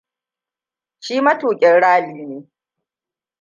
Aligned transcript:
Shi 0.99 1.21
matuƙin 1.21 1.79
rally 1.79 2.25
ne. 2.27 2.49